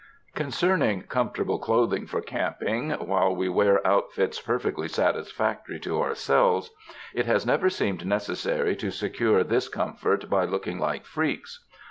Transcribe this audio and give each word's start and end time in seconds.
Concerning 0.33 1.03
comfortable 1.03 1.59
clothing 1.59 2.07
for 2.07 2.21
camping, 2.21 2.89
while 2.89 3.35
we 3.35 3.47
wear 3.47 3.85
outfits 3.85 4.41
perfectly 4.41 4.87
satisfactory 4.87 5.79
to 5.79 6.01
our 6.01 6.15
selves, 6.15 6.71
it 7.13 7.27
has 7.27 7.45
never 7.45 7.69
seemed 7.69 8.03
necessary 8.03 8.75
to 8.75 8.89
secure 8.89 9.43
this 9.43 9.69
comfort 9.69 10.27
by 10.27 10.43
looking 10.43 10.79
like 10.79 11.05
"freaks." 11.05 11.63